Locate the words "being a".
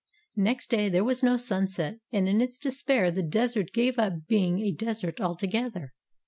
4.27-4.71